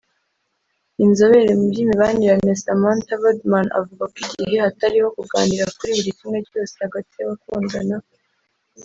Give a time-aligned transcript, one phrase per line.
[1.03, 7.11] Inzobere mu byimibanire Samantha Rodman avuga ko igihe hatariho kuganira kuri buri kimwe cyose hagati
[7.19, 7.97] y’abakundana